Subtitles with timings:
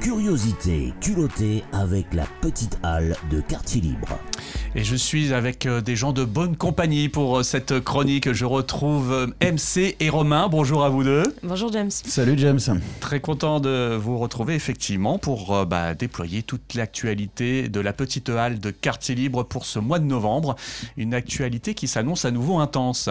[0.00, 4.18] Curiosité culottée avec la petite halle de quartier libre.
[4.74, 8.32] Et je suis avec euh, des gens de bonne compagnie pour euh, cette chronique.
[8.32, 10.48] Je retrouve euh, MC et Romain.
[10.48, 11.24] Bonjour à vous deux.
[11.42, 11.90] Bonjour James.
[11.90, 12.60] Salut James.
[13.00, 18.58] Très content de vous retrouver effectivement pour bah, déployer toute l'actualité de la petite halle
[18.58, 20.56] de quartier libre pour ce mois de novembre.
[20.96, 23.10] Une actualité qui s'annonce à nouveau intense.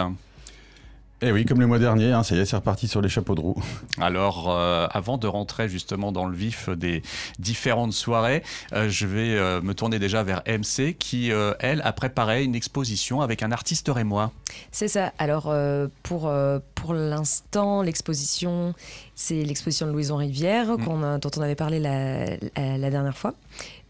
[1.22, 3.34] Eh oui, comme le mois dernier, hein, ça y est, c'est reparti sur les chapeaux
[3.34, 3.62] de roue.
[4.00, 7.02] Alors, euh, avant de rentrer justement dans le vif des
[7.38, 12.42] différentes soirées, euh, je vais euh, me tourner déjà vers MC qui, elle, a préparé
[12.44, 14.32] une exposition avec un artiste rémois.
[14.72, 15.12] C'est ça.
[15.18, 15.54] Alors,
[16.02, 16.32] pour,
[16.74, 18.74] pour l'instant, l'exposition,
[19.14, 21.18] c'est l'exposition de Louison Rivière mmh.
[21.20, 23.34] dont on avait parlé la, la dernière fois.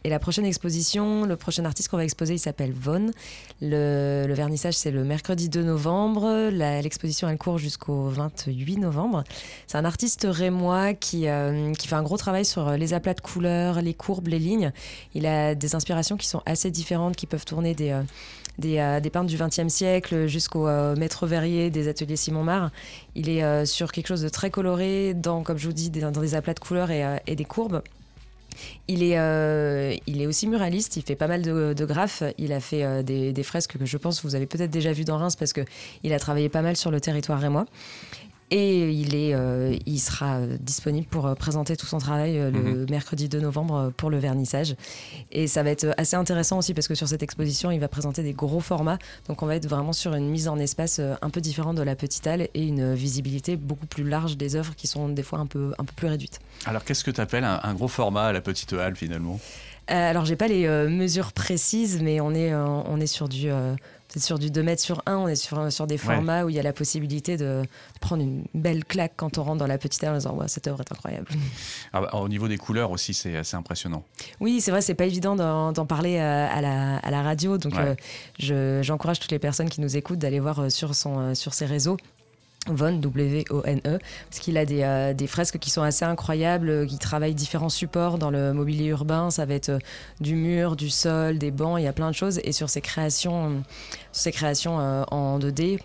[0.02, 3.10] Et la prochaine exposition, le prochain artiste qu'on va exposer, il s'appelle Von.
[3.60, 6.48] Le, vernissage, c'est le mercredi 2 novembre.
[6.50, 9.24] L'exposition, elle court jusqu'au 28 novembre.
[9.66, 13.20] C'est un artiste rémois qui, euh, qui fait un gros travail sur les aplats de
[13.20, 14.73] couleurs, les courbes, les lignes.
[15.14, 18.02] Il a des inspirations qui sont assez différentes, qui peuvent tourner des, euh,
[18.59, 22.71] des, euh, peintres du XXe siècle jusqu'au maître verrier des ateliers Simon Mar.
[23.16, 26.34] Il est sur quelque chose de très coloré, dans, comme je vous dis, dans des
[26.34, 27.82] aplats de couleurs et des courbes.
[28.88, 32.23] Il est, euh, il est aussi muraliste, il fait pas mal de, graphes.
[32.38, 34.93] Il a fait euh, des, des, fresques que je pense que vous avez peut-être déjà
[34.93, 37.66] vues dans Reims parce qu'il a travaillé pas mal sur le territoire rémois.
[38.51, 42.60] Et il, est, euh, il sera disponible pour euh, présenter tout son travail euh, le
[42.60, 42.90] mhm.
[42.90, 44.74] mercredi 2 novembre pour le vernissage.
[45.30, 48.24] Et ça va être assez intéressant aussi parce que sur cette exposition, il va présenter
[48.24, 48.98] des gros formats.
[49.28, 51.95] Donc on va être vraiment sur une mise en espace un peu différente de la
[51.95, 55.46] petite halle et une visibilité beaucoup plus large des œuvres qui sont des fois un
[55.46, 56.40] peu, un peu plus réduites.
[56.66, 59.38] Alors qu'est-ce que tu appelles un, gros format à la petite halle finalement?
[59.87, 63.51] Alors, j'ai pas les mesures précises, mais on est, on est sur du
[64.12, 66.56] c'est sur du 2 mètres sur 1, on est sur, sur des formats où il
[66.56, 67.62] y a la possibilité de
[68.00, 70.80] prendre une belle claque quand on rentre dans la petite œuvre en disant cette œuvre
[70.80, 71.28] est incroyable.
[71.92, 74.04] Ah bah, au niveau des couleurs aussi, c'est assez impressionnant.
[74.41, 77.58] Oui, c'est vrai, c'est pas évident d'en parler euh, à, la, à, la, radio.
[77.58, 81.54] Donc, euh, j'encourage toutes les personnes qui nous écoutent d'aller voir euh, sur, son, sur
[81.54, 81.97] ses réseaux
[82.66, 83.98] Von, W-O-N-E,
[84.28, 87.71] parce qu'il a des, euh, des, fresques qui sont assez incroyables, euh, qui travaillent différents
[87.71, 89.31] supports dans le mobilier urbain.
[89.31, 89.78] Ça va être euh,
[90.21, 92.38] du mur, du sol, des bancs, il y a plein de choses.
[92.44, 93.62] Et sur ces créations,
[94.12, 95.81] ces créations en 2D,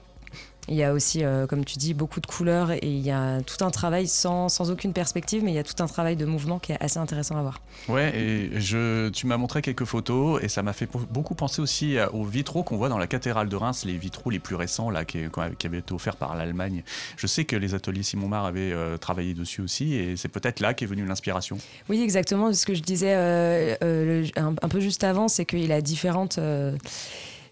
[0.67, 3.41] il y a aussi, euh, comme tu dis, beaucoup de couleurs et il y a
[3.41, 6.25] tout un travail sans, sans, aucune perspective, mais il y a tout un travail de
[6.25, 7.61] mouvement qui est assez intéressant à voir.
[7.87, 11.97] Ouais, et je, tu m'as montré quelques photos et ça m'a fait beaucoup penser aussi
[12.13, 15.05] aux vitraux qu'on voit dans la cathédrale de Reims, les vitraux les plus récents là,
[15.05, 15.19] qui,
[15.59, 16.83] qui avaient été offerts par l'Allemagne.
[17.17, 20.59] Je sais que les ateliers Simon Mar avaient euh, travaillé dessus aussi et c'est peut-être
[20.59, 21.57] là qu'est venue l'inspiration.
[21.89, 22.51] Oui, exactement.
[22.53, 26.39] Ce que je disais euh, un, un, peu juste avant, c'est qu'il a différentes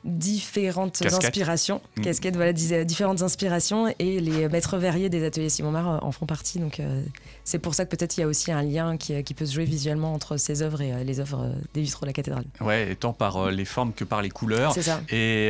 [0.04, 1.82] différentes inspirations.
[1.98, 2.02] Mm.
[2.02, 6.26] Casquette, voilà, différentes inspirations et les maîtres verriers des ateliers Simon Mar euh, en font
[6.26, 6.60] partie.
[6.60, 7.02] Donc euh,
[7.44, 9.54] c'est pour ça que peut-être il y a aussi un lien qui, qui, peut se
[9.54, 12.46] jouer visuellement entre ces œuvres et euh, les œuvres des vitraux de la cathédrale.
[12.62, 14.74] Ouais, tant par les formes que par les couleurs.
[14.74, 15.02] C'est ça.
[15.10, 15.50] Et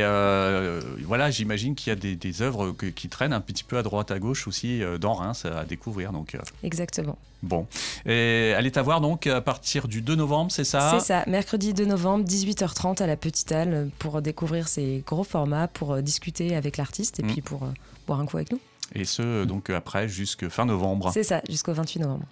[1.04, 4.10] voilà, j'imagine qu'il y a des, des œuvres qui traînent un petit peu à droite
[4.10, 6.12] à gauche aussi dans Reims à découvrir.
[6.12, 7.18] Donc, Exactement.
[7.44, 7.66] Bon.
[8.06, 10.98] Et elle est à voir donc à partir du 2 novembre, c'est ça?
[10.98, 15.68] C'est ça, mercredi 2 novembre, 18h30 à la Petite Halle pour découvrir ces gros formats,
[15.68, 17.26] pour euh, discuter avec l'artiste et mm.
[17.26, 17.68] puis pour euh,
[18.06, 18.60] boire un coup avec nous.
[18.94, 21.10] Et ce, donc après, jusqu'à fin novembre.
[21.12, 22.24] C'est ça, jusqu'au 28 novembre.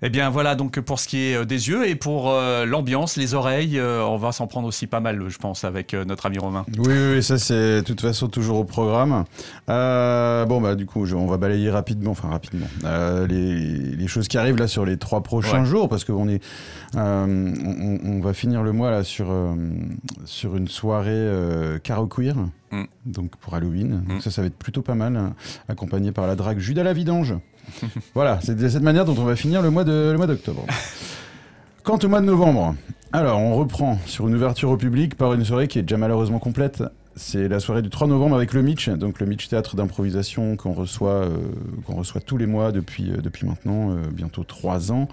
[0.00, 3.16] Eh bien voilà, donc pour ce qui est euh, des yeux et pour euh, l'ambiance,
[3.16, 6.38] les oreilles, euh, on va s'en prendre aussi pas mal, je pense, avec notre ami
[6.38, 6.64] Romain.
[6.78, 9.24] Oui, oui, ça c'est de toute façon toujours au programme.
[9.66, 12.68] bon, bah du coup, on va balayer rapidement, enfin rapidement,
[13.28, 16.42] les, choses qui arrivent là sur les trois prochains jours, parce qu'on est,
[16.94, 19.28] on, va finir le mois là sur,
[20.24, 21.28] sur une soirée
[21.82, 22.36] caro queer.
[22.70, 22.84] Mm.
[23.06, 24.04] Donc pour Halloween.
[24.06, 24.20] Mm.
[24.20, 25.34] ça, ça va être plutôt pas mal, hein,
[25.68, 27.34] accompagné par la drague Judas la Vidange.
[28.14, 30.64] voilà, c'est de cette manière dont on va finir le mois d'octobre.
[31.82, 32.74] Quant au mois de novembre,
[33.12, 36.38] alors on reprend sur une ouverture au public par une soirée qui est déjà malheureusement
[36.38, 36.82] complète
[37.18, 40.72] c'est la soirée du 3 novembre avec le Mitch, donc le Mitch Théâtre d'improvisation qu'on
[40.72, 41.36] reçoit, euh,
[41.84, 45.08] qu'on reçoit tous les mois depuis, euh, depuis maintenant euh, bientôt 3 ans.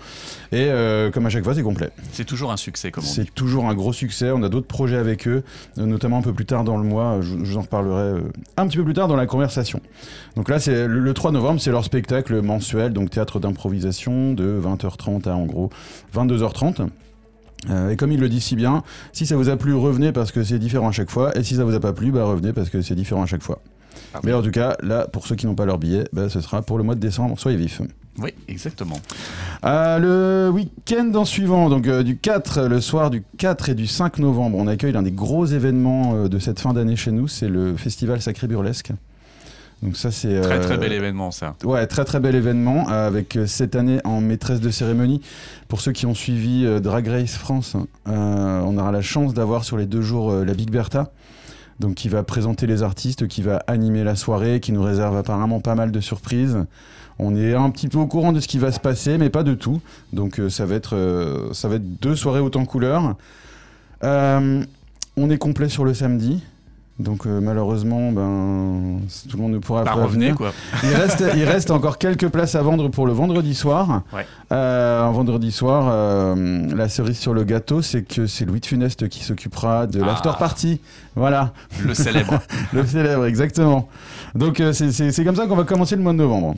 [0.52, 0.70] Et
[1.12, 1.90] comme à chaque fois, c'est complet.
[2.12, 4.32] C'est toujours un succès, comme on C'est toujours un gros succès.
[4.32, 5.44] On a d'autres projets avec eux,
[5.78, 7.20] notamment un peu plus tard dans le mois.
[7.22, 8.22] Je, vous en reparlerai
[8.58, 9.82] un petit peu plus tard dans la conversation.
[10.36, 15.28] Donc là, c'est le, 3 novembre, c'est leur spectacle mensuel, donc théâtre d'improvisation de 20h30
[15.28, 15.70] à en gros
[16.14, 16.88] 22h30.
[17.70, 20.32] Euh, et comme il le dit si bien, si ça vous a plu, revenez parce
[20.32, 21.36] que c'est différent à chaque fois.
[21.38, 23.44] Et si ça vous a pas plu, bah revenez parce que c'est différent à chaque
[23.44, 23.62] fois.
[24.14, 26.42] Ah Mais en tout cas, là, pour ceux qui n'ont pas leur billet, bah, ce
[26.42, 27.40] sera pour le mois de décembre.
[27.40, 27.82] Soyez vifs.
[28.18, 28.98] Oui, exactement.
[29.66, 33.88] Euh, le week-end en suivant, donc euh, du 4, le soir du 4 et du
[33.88, 37.50] 5 novembre, on accueille l'un des gros événements de cette fin d'année chez nous, c'est
[37.50, 38.92] le festival Sacré Burlesque.
[39.86, 41.56] Donc ça c'est Très euh, très bel événement ça.
[41.64, 45.22] Ouais, très très bel événement euh, avec euh, cette année en maîtresse de cérémonie.
[45.68, 47.78] Pour ceux qui ont suivi Drag Race France,
[48.08, 51.12] on aura la chance d'avoir sur les deux jours la Big Bertha.
[51.80, 55.60] Donc qui va présenter les artistes, qui va animer la soirée, qui nous réserve apparemment
[55.60, 56.58] pas mal de surprises.
[57.20, 59.44] On est un petit peu au courant de ce qui va se passer, mais pas
[59.44, 59.82] de tout.
[60.14, 63.16] Donc ça va être ça va être deux soirées autant couleur.
[64.04, 64.64] Euh,
[65.18, 66.44] on est complet sur le samedi.
[66.98, 70.36] Donc euh, malheureusement, ben, tout le monde ne pourra Bah, pas revenez venir.
[70.38, 70.54] quoi.
[70.82, 74.04] Il reste, il reste encore quelques places à vendre pour le vendredi soir.
[74.14, 74.26] Ouais.
[74.54, 78.66] Euh, un vendredi soir, euh, la cerise sur le gâteau, c'est que c'est Louis de
[78.66, 80.06] Funeste qui s'occupera de Ah.
[80.06, 80.80] l'after party.
[81.18, 81.52] Voilà,
[81.86, 82.40] Le célèbre.
[82.74, 83.90] le célèbre, exactement.
[84.34, 86.56] Donc c'est comme ça qu'on va commencer le mois de novembre.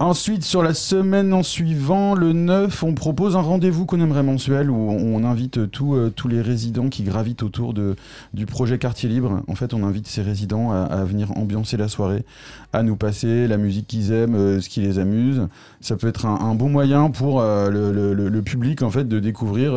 [0.00, 4.70] Ensuite, sur la semaine en suivant, le 9, on propose un rendez-vous qu'on aimerait mensuel
[4.70, 9.42] où on invite tous, euh, tous les résidents qui gravitent autour du projet Quartier Libre.
[9.48, 12.24] En fait, on invite ces résidents à, venir ambiancer la soirée,
[12.72, 15.48] à nous passer la musique qu'ils aiment, euh, ce qui les amuse.
[15.80, 19.74] Ça peut être un, bon moyen pour euh, le, public en fait de découvrir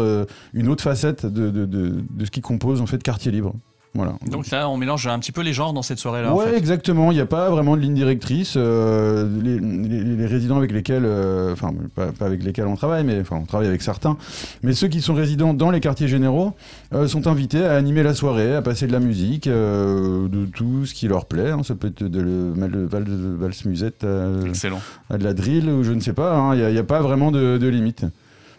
[0.53, 3.55] une autre facette de- de ce qui compose en fait Quartier Libre.
[3.93, 4.13] Voilà.
[4.25, 6.31] Donc là, on mélange un petit peu les genres dans cette soirée-là.
[6.33, 6.57] en Ouais, fait.
[6.57, 7.11] exactement.
[7.11, 8.53] Il n'y a pas vraiment de ligne directrice.
[8.55, 13.03] euh, les, les- les résidents avec lesquels, euh, enfin, pas, pas avec lesquels on travaille,
[13.03, 14.15] mais enfin, on travaille avec certains.
[14.63, 16.53] Mais ceux qui sont résidents dans les quartiers généraux
[16.93, 20.93] euh, sont invités à animer la soirée, à passer de la musique, de tout ce
[20.93, 21.51] qui leur plaît.
[21.51, 21.63] hein.
[21.63, 25.83] Ça peut être de le, de val- de valse musette à de la drill ou
[25.83, 26.33] je ne sais pas.
[26.37, 26.55] hein.
[26.55, 28.05] Il n'y a, pas vraiment de, de limite.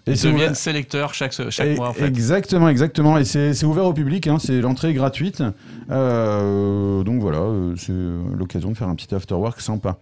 [0.07, 2.07] Ils deviennent ouvert- sélecteurs chaque, chaque et- mois en fait.
[2.07, 3.19] Exactement, exactement.
[3.19, 5.43] Et c'est c'est ouvert au public, hein, c'est l'entrée gratuite.
[5.91, 7.93] Euh, donc voilà, euh, c'est
[8.37, 9.99] l'occasion de faire un petit after work sympa.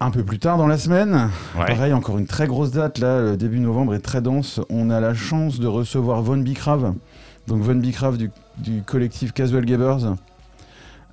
[0.00, 1.64] Un peu plus tard dans la semaine, Ouais.
[1.64, 4.60] pareil, encore une très grosse date, là, le début novembre est très dense.
[4.68, 6.94] On a la chance de recevoir Von Bicrave,
[7.46, 10.16] donc Von Bicrave du, du collectif Casual Gabers,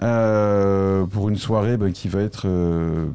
[0.01, 3.05] euh, pour une soirée bah, qui va être euh,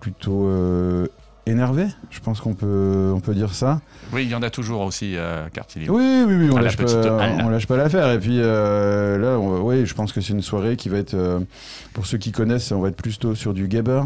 [0.00, 1.06] plutôt euh,
[1.48, 3.80] énervée, je pense qu'on peut, on peut dire ça.
[4.12, 5.94] Oui, il y en a toujours aussi à Quartier Libre.
[5.94, 8.10] Oui, oui, oui, on la lâche, pas, on lâche pas l'affaire.
[8.12, 11.14] Et puis euh, là, on- oui, je pense que c'est une soirée qui va être,
[11.14, 11.40] euh,
[11.92, 14.02] pour ceux qui connaissent, on va être plutôt sur du gabber.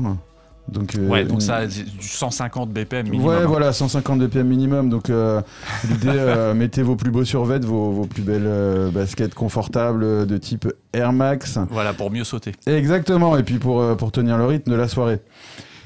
[0.69, 3.27] Donc, euh, Ouais, donc une- ça, du 150 BPM minimum.
[3.29, 3.47] Ouais, hein.
[3.47, 4.91] voilà, 150 BPM minimum.
[4.91, 5.41] Donc euh,
[5.89, 10.25] l'idée, euh, mettez vos plus beaux survêts, vos, vos plus belles euh, baskets confortables euh,
[10.25, 11.59] de type Air Max.
[11.71, 12.53] Voilà, pour mieux sauter.
[12.67, 15.19] Exactement, et puis pour, euh, pour tenir le rythme de la soirée.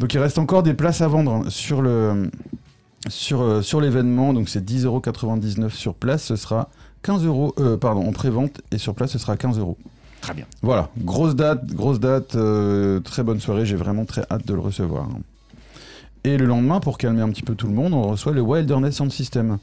[0.01, 2.31] Donc il reste encore des places à vendre hein, sur le
[3.09, 6.69] sur, euh, sur l'événement, donc c'est 10,99€ sur place, ce sera
[7.03, 9.77] 15 euros, euh, pardon, en pré-vente, et sur place ce sera 15 euros.
[10.21, 10.47] Très bien.
[10.63, 14.61] Voilà, grosse date, grosse date, euh, très bonne soirée, j'ai vraiment très hâte de le
[14.61, 15.09] recevoir.
[16.25, 18.97] Et le lendemain, pour calmer un petit peu tout le monde, on reçoit le Wilderness
[18.97, 19.59] Sound System.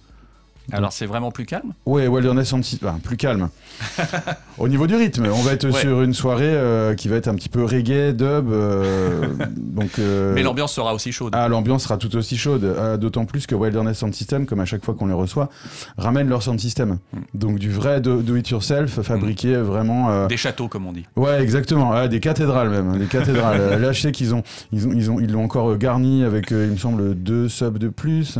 [0.71, 1.73] Alors c'est vraiment plus calme?
[1.85, 3.49] Ouais, Wilderness System, enfin, plus calme.
[4.57, 5.79] Au niveau du rythme, on va être Ouais.
[5.79, 9.25] sur une soirée euh, qui va être un petit peu reggae, dub, euh,
[9.57, 9.99] donc...
[9.99, 11.33] euh, Mais l'ambiance sera aussi chaude.
[11.35, 14.83] ah, l'ambiance sera tout aussi chaude, d'autant plus que Wilderness Sound System, comme à chaque
[14.85, 15.49] fois qu'on les reçoit,
[15.97, 16.97] ramène leur sound system.
[17.13, 17.17] Mm.
[17.33, 20.09] Donc du vrai do, do it yourself, fabriqué vraiment.
[20.11, 21.05] euh, Des châteaux, comme on dit.
[21.15, 21.91] Ouais, exactement.
[21.91, 23.81] Ah, des cathédrales même, hein, des cathédrales.
[23.81, 26.57] Là, je sais qu'ils ont, ils ont, ils ont, ils l'ont encore garni avec, il
[26.57, 28.37] me semble, deux subs de plus.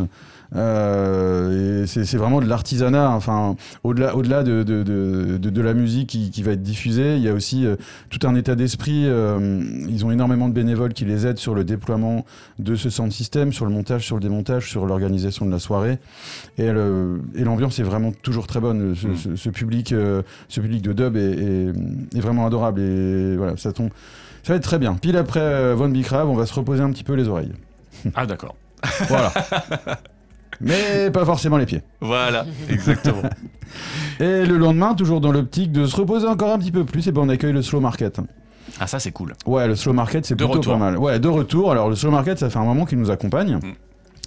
[0.55, 3.09] Euh, c'est vraiment de l'artisanat.
[3.11, 7.15] Enfin, au-delà, au-delà de, de, de, de- de la musique qui, qui va être diffusée,
[7.17, 7.75] il y a aussi euh,
[8.09, 9.03] tout un état d'esprit.
[9.07, 12.25] euh, ils ont énormément de bénévoles qui les aident sur le déploiement
[12.59, 15.97] de ce sound system, sur le montage, sur le démontage, sur l'organisation de la soirée.
[16.57, 16.69] Et,
[17.43, 18.95] l'ambiance est vraiment toujours très bonne.
[18.95, 19.15] Ce, Mm.
[19.17, 19.89] ce- ce public,
[20.49, 22.79] ce public de dub est, est- est vraiment adorable.
[22.81, 23.89] Et voilà, ça tombe.
[24.43, 24.95] Ça va être très bien.
[24.95, 27.51] Pile après Von Bicrave, on va se reposer un petit peu les oreilles.
[28.15, 28.55] Ah d'accord.
[29.07, 29.31] Voilà.
[30.61, 31.81] Mais pas forcément les pieds.
[32.01, 33.23] Voilà, exactement.
[34.19, 37.11] Et le lendemain, toujours dans l'optique de se reposer encore un petit peu plus, et
[37.11, 38.19] ben on accueille le slow market.
[38.79, 39.33] Ah ça c'est cool.
[39.45, 40.73] Ouais, le slow market, c'est plutôt retour.
[40.73, 40.97] pas mal.
[40.97, 41.71] Ouais, de retour.
[41.71, 43.55] Alors, le slow market, ça fait un moment qu'il nous accompagne.
[43.57, 43.73] Mm.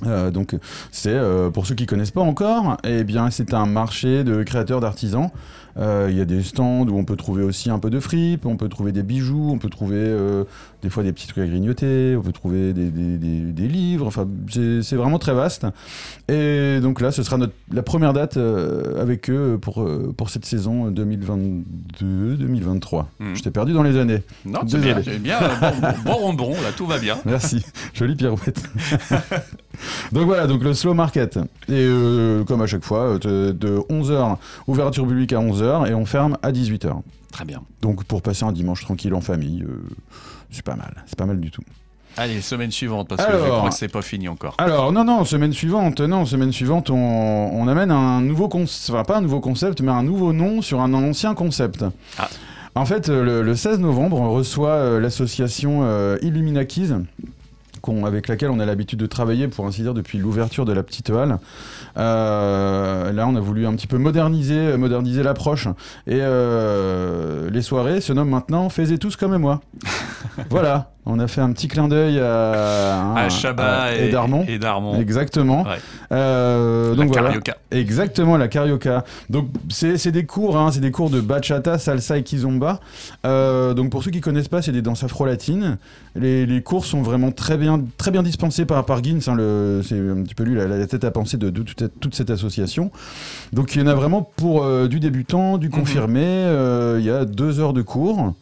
[0.04, 0.54] Euh, donc,
[0.90, 4.80] c'est euh, pour ceux qui connaissent pas encore, eh bien, c'est un marché de créateurs
[4.80, 5.30] d'artisans.
[5.78, 8.46] Euh, Il y a des stands où on peut trouver aussi un peu de fripe,
[8.46, 10.14] on peut trouver des bijoux, on peut trouver
[10.82, 14.06] des fois des petits trucs à grignoter, on peut trouver des, des- des- des livres.
[14.06, 15.66] Enfin, c'est vraiment très vaste.
[16.28, 18.38] Et donc là, ce sera notre, la première date
[18.98, 19.86] avec eux pour,
[20.16, 23.04] pour cette saison 2022-2023.
[23.18, 23.34] Mm.
[23.34, 24.22] Je t'ai perdu dans les années.
[24.44, 25.38] Non, c'est bien, bien.
[25.60, 27.16] Bon, bon, bon rondon, là, tout va bien.
[27.26, 28.62] Merci, jolie pirouette.
[30.12, 31.36] donc voilà, donc le slow market.
[31.68, 36.06] Et euh, comme à chaque fois, de, de 11h, ouverture publique à 11h et on
[36.06, 36.92] ferme à 18h.
[37.32, 37.62] Très bien.
[37.82, 39.82] Donc pour passer un dimanche tranquille en famille, euh,
[40.50, 41.62] c'est pas mal, c'est pas mal du tout.
[42.18, 44.54] Allez, semaine suivante, parce que je crois que c'est pas fini encore.
[44.56, 49.04] Alors non, non, semaine suivante, non, semaine suivante, on, on amène un nouveau concept, enfin
[49.04, 51.84] pas un nouveau concept, mais un nouveau nom sur un ancien concept.
[52.18, 52.30] Ah.
[52.74, 57.04] En fait, le, le 16 novembre, on reçoit euh, l'association euh, Illuminakis, qu'on-
[58.04, 61.10] avec laquelle on a l'habitude de travailler, pour ainsi dire, depuis l'ouverture de la petite
[61.10, 61.38] halle.
[61.96, 65.66] Euh, là, on a voulu un petit peu moderniser, moderniser l'approche.
[66.06, 69.60] Et euh, les soirées se nomment maintenant Faisez tous comme moi.
[70.50, 74.44] voilà, on a fait un petit clin d'œil à, à Chabat et, et Darmon.
[74.48, 75.00] et Darmon.
[75.00, 75.62] Exactement.
[75.62, 75.76] Ouais.
[76.12, 77.28] Euh, La donc voilà.
[77.28, 77.56] carioca.
[77.70, 79.04] Exactement, la carioca.
[79.30, 82.80] Donc c'est c'est des cours, hein, c'est des cours de bachata, salsa et kizomba.
[83.24, 85.78] Euh, donc pour ceux qui connaissent pas, c'est des danses afro-latines.
[86.14, 89.18] Les, les cours sont vraiment très bien, très bien dispensés par, par Gins.
[89.28, 92.14] hein, c'est un petit peu lui la, la tête à penser de, de toute, toute
[92.14, 92.90] cette association.
[93.52, 96.22] Donc il y en a vraiment pour euh, du débutant, du confirmé.
[96.24, 98.34] Euh, Il y a deux heures de cours.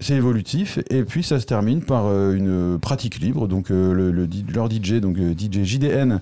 [0.00, 3.46] C'est évolutif et puis ça se termine par euh, une pratique libre.
[3.46, 4.10] Donc le,
[4.52, 6.20] leur DJ, donc DJ JDN,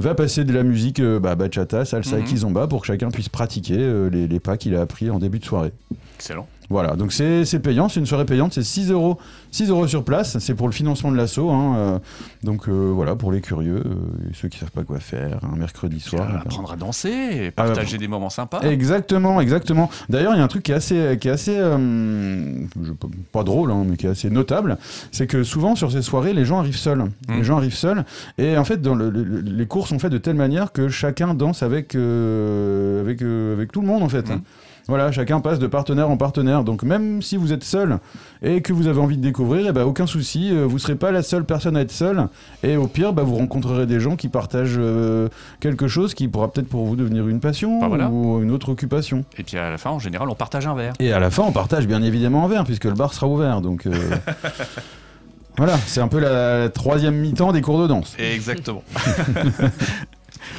[0.00, 2.26] va passer de la musique bah, bachata, salsa et Mhm.
[2.26, 3.78] kizomba pour que chacun puisse pratiquer
[4.10, 5.72] les, les pas qu'il a appris en début de soirée.
[6.16, 6.46] Excellent.
[6.72, 9.18] Voilà, donc c'est payant, c'est une soirée payante, c'est 6 euros,
[9.50, 11.50] 6 euros sur place, c'est pour le financement de l'assaut.
[11.50, 11.98] hein, euh,
[12.42, 15.56] donc euh, voilà, pour les curieux, euh, et ceux qui savent pas quoi faire, un
[15.56, 16.26] mercredi soir.
[16.32, 18.60] ben, apprendre à danser, et Ah, partager des moments sympas.
[18.62, 19.90] Exactement, exactement.
[20.08, 22.92] D'ailleurs, il y a un truc qui est assez, qui est assez, je-
[23.32, 24.78] pas drôle, hein, mais qui est assez notable,
[25.10, 27.00] c'est que souvent sur ces soirées, les gens arrivent seuls.
[27.28, 27.36] Mm.
[27.36, 28.04] Les gens arrivent seuls,
[28.38, 31.34] et en fait, dans le- le- les cours sont faits de telle manière que chacun
[31.34, 34.28] danse avec, avec, avec tout le monde en fait.
[34.30, 34.40] Mm.
[34.88, 36.64] Voilà, chacun passe de partenaire en partenaire.
[36.64, 37.98] Donc même si vous êtes seul
[38.42, 41.12] et que vous avez envie de découvrir, eh ben, aucun souci, euh, vous serez pas
[41.12, 42.26] la seule personne à être seule.
[42.64, 45.28] Et au pire, bah, vous rencontrerez des gens qui partagent euh,
[45.60, 48.08] quelque chose qui pourra peut-être pour vous devenir une passion Bah, voilà.
[48.10, 49.24] ou une autre occupation.
[49.38, 50.94] Et puis à la fin, en général, on partage un verre.
[50.98, 53.60] Et à la fin, on partage bien évidemment un verre puisque le bar sera ouvert.
[53.60, 53.92] Donc euh,
[55.58, 58.16] voilà, c'est un peu la troisième mi-temps des cours de danse.
[58.18, 58.82] Exactement.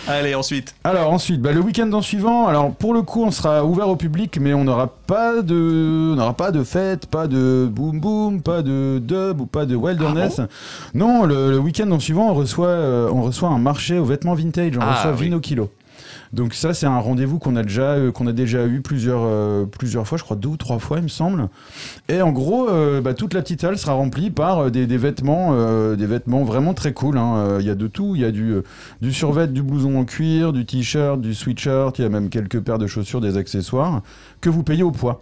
[0.08, 0.76] Allez, ensuite.
[0.84, 3.96] Alors ensuite, bah, le week-end en suivant, alors pour le coup on sera ouvert au
[3.96, 8.42] public mais on n'aura pas de on n'aura pas de fête, pas de boom boom,
[8.42, 10.42] pas de dub ou pas de wilderness.
[10.94, 14.34] non, le, le week-end en suivant on reçoit euh, on reçoit un marché aux vêtements
[14.34, 15.24] vintage, on Ah, reçoit oui.
[15.26, 15.70] Vino Kilo.
[16.34, 19.66] Donc ça c'est un rendez-vous qu'on a déjà euh, qu'on a déjà eu plusieurs euh,
[19.66, 21.48] plusieurs fois, je crois deux ou trois fois il me semble.
[22.10, 25.54] Et en gros, euh, bah, toute la petite halle sera remplie par des, vêtements,
[25.96, 27.18] des vêtements vraiment très cool.
[27.18, 27.58] hein.
[27.60, 28.16] Il y a de tout.
[28.16, 28.56] Il y a du,
[29.02, 32.00] du survêt, du blouson en cuir, du t-shirt, du sweatshirt.
[32.00, 34.02] Il y a même quelques paires de chaussures, des accessoires
[34.42, 35.22] que vous payez au poids.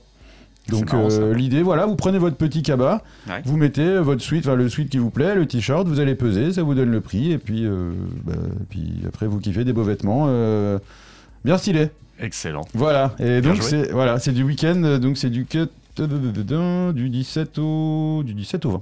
[0.70, 3.42] Donc euh, l'idée, voilà, vous prenez votre petit cabas, Ouais.
[3.46, 6.54] vous mettez votre suite, enfin le suite qui vous plaît, le t-shirt, vous allez peser,
[6.54, 7.92] ça vous donne le prix, et puis, euh,
[8.24, 8.34] bah,
[8.70, 10.78] puis après vous kiffez des beaux vêtements, euh,
[11.44, 11.90] bien stylés.
[12.20, 12.62] Excellent.
[12.76, 15.46] Voilà, et Bien donc c'est voilà, c'est du week-end, euh, donc c'est du
[15.98, 18.82] du 17 au du 17 au 20.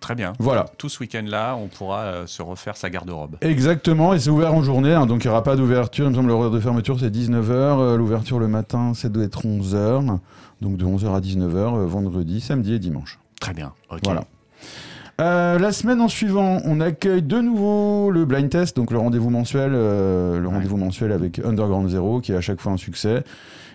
[0.00, 0.32] Très bien.
[0.40, 0.66] Voilà.
[0.78, 3.36] Tout ce week-end-là, on pourra euh, se refaire sa garde-robe.
[3.40, 6.06] Exactement, et c'est ouvert en journée, hein, donc il n'y aura pas d'ouverture.
[6.06, 10.18] Il me semble l'horaire de fermeture c'est 19h, l'ouverture le matin ça doit être 11h,
[10.62, 13.18] donc de 11h à 19h, euh, vendredi, samedi et dimanche.
[13.40, 13.72] Très bien.
[13.90, 14.00] Ok.
[14.04, 14.24] Voilà.
[15.20, 19.28] Euh, la semaine en suivant, on accueille de nouveau le blind test, donc le rendez-vous
[19.28, 23.22] mensuel, euh, le rendez-vous mensuel avec Underground Zero, qui est à chaque fois un succès,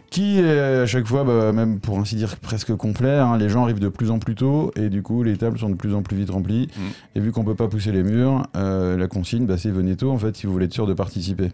[0.09, 3.11] qui est à chaque fois, bah, même pour ainsi dire presque complet.
[3.17, 3.37] hein.
[3.37, 5.75] les gens arrivent de plus en plus tôt et du coup les tables sont de
[5.75, 6.69] plus en plus vite remplies.
[6.75, 6.81] Mm.
[7.15, 10.11] Et vu qu'on peut pas pousser les murs, euh, la consigne, bah, c'est venez tôt
[10.11, 11.51] en fait si vous voulez être sûr de participer.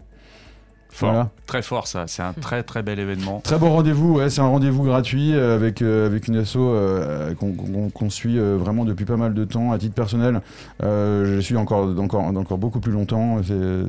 [0.96, 1.10] Fort.
[1.10, 1.30] Voilà.
[1.46, 2.04] Très fort, ça.
[2.06, 3.40] C'est un très très bel événement.
[3.40, 7.34] Très bon rendez-vous, ouais, c'est un rendez-vous gratuit euh, avec, euh, avec une asso euh,
[7.34, 9.72] qu'on suit euh, vraiment depuis pas mal de temps.
[9.72, 10.40] À titre personnel,
[10.84, 13.38] euh, je suis encore, encore, encore beaucoup plus longtemps.
[13.42, 13.88] C'est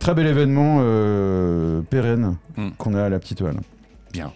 [0.00, 2.70] très bel événement euh, pérenne Mm.
[2.76, 3.60] qu'on a à la petite halle.
[4.12, 4.32] Bien.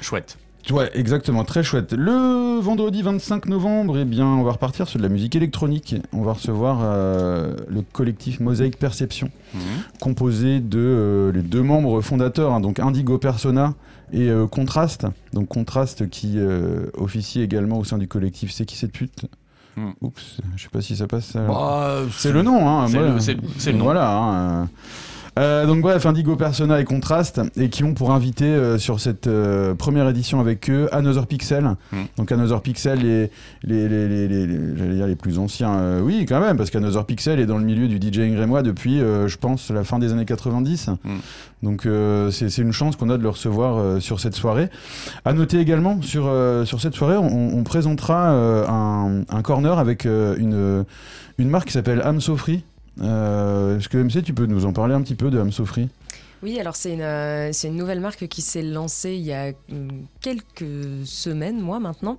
[0.00, 0.38] Chouette.
[0.70, 1.92] Ouais, exactement, très chouette.
[1.92, 5.96] Le vendredi 25 novembre, eh bien, on va repartir sur de la musique électronique.
[6.12, 9.60] On va recevoir euh, le collectif Mosaïque Perception Mhm.
[10.00, 13.74] composé de euh, les deux membres fondateurs, hein, donc Indigo Persona
[14.12, 15.06] et euh, Contrast.
[15.34, 16.38] Donc Contrast qui
[16.96, 19.26] officie également au sein du collectif C'est qui cette pute
[19.76, 19.90] Hmm.
[20.02, 21.32] Oups, je sais pas si ça passe.
[21.34, 22.86] Bah, c'est le nom, hein.
[22.86, 23.82] le- c'est le nom.
[23.84, 24.08] Voilà.
[24.16, 24.68] hein,
[25.38, 25.66] euh.
[25.66, 29.74] Donc bref, Indigo Persona et Contrast, et qui ont pour invité euh, sur cette euh,
[29.74, 31.64] première édition avec eux Another Pixel.
[31.92, 31.96] Hmm.
[32.18, 33.30] Donc Another Pixel, les,
[33.62, 37.04] les, les, les, les- les- j'allais dire les plus anciens, oui quand même, parce qu'Another
[37.04, 40.24] Pixel est dans le milieu du DJing rémois depuis, je pense, la fin des années
[40.24, 40.88] 90.
[41.04, 41.10] Hmm.
[41.62, 41.88] Donc
[42.30, 44.68] c'est une chance qu'on a de le recevoir sur cette soirée.
[45.24, 46.30] À noter également, sur,
[46.64, 50.84] sur cette soirée, on, on présentera un, un corner avec une,
[51.38, 52.56] une marque qui s'appelle Am So Free.
[52.56, 55.64] Euh, Est-ce que MC, tu peux nous en parler un petit peu de Am So
[55.64, 55.88] Free
[56.42, 60.06] Oui, alors c'est une, euh, une nouvelle marque qui s'est lancée il y a hum,
[60.20, 62.18] quelques semaines, mois maintenant.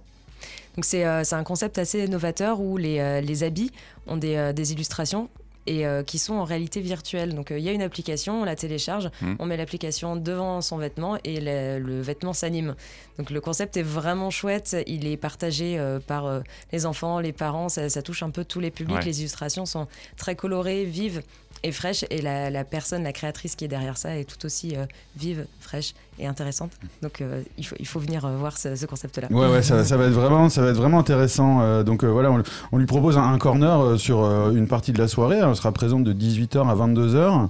[0.75, 3.71] Donc c'est euh, un concept assez novateur où les, euh, les habits
[4.07, 5.29] ont des, euh, des illustrations
[5.67, 7.33] et euh, qui sont en réalité virtuelle.
[7.35, 9.35] Donc il y a une application, on la télécharge, Mm.
[9.39, 12.75] on met l'application devant son vêtement et le, le vêtement s'anime.
[13.17, 16.41] Donc le concept est vraiment chouette, il est partagé euh, par euh,
[16.71, 19.03] les enfants, les parents, ça, ça touche un peu tous les publics, Ouais.
[19.05, 21.21] les illustrations sont très colorées, vives
[21.65, 24.75] et fraîches et la, la personne, la créatrice qui est derrière ça est tout aussi
[24.75, 24.85] euh,
[25.17, 26.71] vive, fraîche et intéressante.
[27.01, 29.27] Donc euh, il, faut, il faut venir euh, voir ce, ce concept-là.
[29.31, 31.61] Ouais, ouais, ça, ça va être vraiment, ça va être vraiment intéressant.
[31.61, 34.67] Euh, donc euh, voilà, on, on lui propose un, un corner euh, sur euh, une
[34.67, 35.39] partie de la soirée.
[35.43, 37.49] Elle sera présente de 18h à 22h.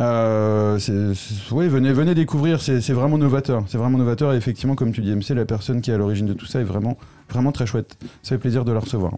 [0.00, 2.60] Euh, c'est- c'est- oui, venez, venez découvrir.
[2.60, 3.62] C'est c'est vraiment novateur.
[3.68, 4.32] C'est vraiment novateur.
[4.32, 6.60] Et effectivement, comme tu dis, MC, la personne qui est à l'origine de tout ça
[6.60, 6.96] est vraiment,
[7.30, 7.96] vraiment très chouette.
[8.22, 9.12] Ça fait plaisir de la recevoir.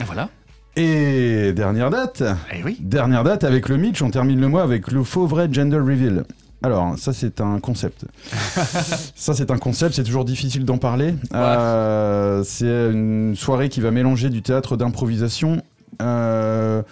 [0.00, 0.28] Et voilà.
[0.76, 2.22] Et dernière date.
[2.64, 2.76] Oui.
[2.80, 6.24] Dernière date avec le Mitch, on termine le mois avec le faux vrai gender reveal.
[6.62, 8.06] Alors, ça c'est un concept.
[9.14, 11.14] ça c'est un concept, c'est toujours difficile d'en parler.
[11.34, 15.62] Euh, c'est une soirée qui va mélanger du théâtre d'improvisation,
[16.02, 16.82] euh,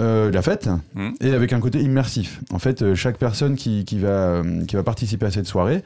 [0.00, 1.14] euh, la fête, Mhm.
[1.20, 2.40] et avec un côté immersif.
[2.52, 5.82] En fait, euh, chaque personne qui, qui va, qui va participer à cette soirée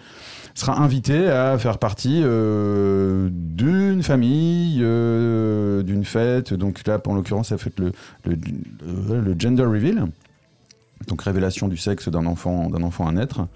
[0.55, 6.55] sera invitée à faire partie euh, d'une famille, euh, d'une fête.
[6.55, 7.93] Donc là, en l'occurrence, ça le,
[8.25, 10.07] le- le gender reveal,
[11.09, 13.47] donc révélation du sexe d'un enfant, d'un enfant à naître.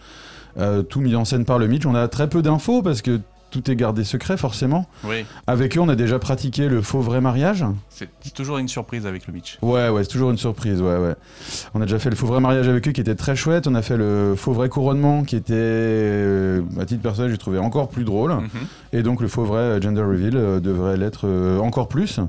[0.58, 1.86] Euh, tout mis en scène par le Mitch.
[1.86, 4.86] On a très peu d'infos parce que tout est gardé secret, forcément.
[5.04, 5.24] Oui.
[5.46, 7.64] Avec eux, on a déjà pratiqué le faux vrai mariage.
[7.88, 9.58] C'est toujours une surprise avec le Mitch.
[9.62, 11.14] Ouais, ouais, c'est toujours une surprise, ouais, ouais.
[11.74, 13.66] On a déjà fait le faux vrai mariage avec eux qui était très chouette.
[13.66, 17.58] On a fait le faux vrai couronnement qui était, euh, à titre personnel, j'ai trouvé
[17.58, 18.32] encore plus drôle.
[18.32, 18.48] Mhm.
[18.92, 22.20] Et donc le faux vrai gender reveal euh, devrait l'être euh, encore plus.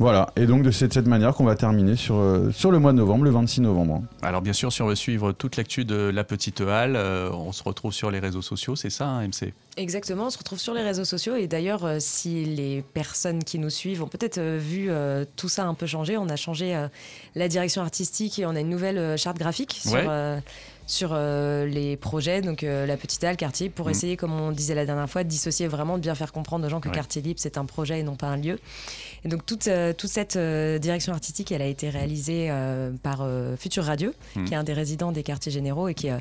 [0.00, 2.92] Voilà, et donc de cette, cette manière qu'on va terminer sur, euh, sur le mois
[2.92, 4.02] de novembre, le 26 novembre.
[4.22, 7.52] Alors bien sûr, si on veut suivre toute l'actu de la petite halle, euh, on
[7.52, 10.72] se retrouve sur les réseaux sociaux, c'est ça, hein, MC Exactement, on se retrouve sur
[10.72, 14.58] les réseaux sociaux et d'ailleurs, euh, si les personnes qui nous suivent ont peut-être euh,
[14.58, 16.88] vu euh, tout ça un peu changer, on a changé euh,
[17.34, 20.04] la direction artistique et on a une nouvelle euh, charte graphique sur, Ouais.
[20.08, 20.40] euh,
[20.86, 23.90] sur euh, les projets, donc euh, la petite halle, quartier, pour Mm.
[23.90, 26.70] essayer, comme on disait la dernière fois, de dissocier vraiment, de bien faire comprendre aux
[26.70, 26.94] gens que Ouais.
[26.94, 28.58] quartier libre c'est un projet et non pas un lieu.
[29.24, 33.20] Et donc toute, euh, toute cette euh, direction artistique, elle a été réalisée euh, par
[33.22, 34.44] euh, Future Radio, Mm.
[34.44, 36.18] qui est un des résidents des quartiers généraux et qui est euh,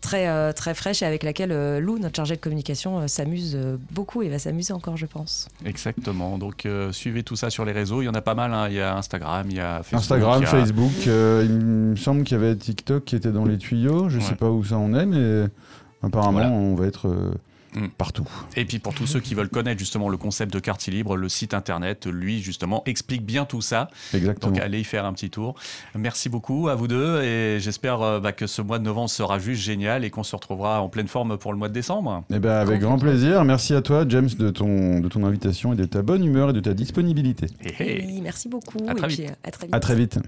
[0.00, 3.54] très, euh, très fraîche et avec laquelle euh, Lou, notre chargé de communication, euh, s'amuse
[3.54, 5.48] euh, beaucoup et va s'amuser encore, je pense.
[5.64, 6.38] Exactement.
[6.38, 8.02] Donc euh, suivez tout ça sur les réseaux.
[8.02, 8.52] Il y en a pas mal.
[8.52, 8.66] hein.
[8.68, 9.98] Il y a Instagram, il y a Facebook.
[10.00, 13.30] Instagram, il y a- Facebook, euh, il me semble qu'il y avait TikTok qui était
[13.30, 14.08] dans les tuyaux.
[14.08, 14.34] Je sais Ouais.
[14.36, 15.48] pas où ça en est, mais
[16.02, 16.50] apparemment Voilà.
[16.50, 17.30] on va être euh,
[17.74, 17.88] Mm.
[17.96, 18.28] partout.
[18.56, 21.28] Et puis pour tous ceux qui veulent connaître justement le concept de quartier libre, le
[21.28, 23.88] site internet, lui justement, explique bien tout ça.
[24.12, 24.52] Exactement.
[24.52, 25.54] Donc allez y faire un petit tour.
[25.94, 29.38] Merci beaucoup à vous deux et j'espère euh, bah, que ce mois de novembre sera
[29.38, 32.24] juste génial et qu'on se retrouvera en pleine forme pour le mois de décembre.
[32.30, 33.44] Eh ben, avec grand plaisir.
[33.44, 36.52] Merci à toi, James, de ton, de ton invitation et de ta bonne humeur et
[36.52, 37.46] de ta disponibilité.
[37.64, 38.04] Hé, hé.
[38.06, 38.78] Oui, merci beaucoup.
[38.86, 39.20] À très et vite.
[39.20, 39.74] puis, à très vite.
[39.74, 40.18] À très vite.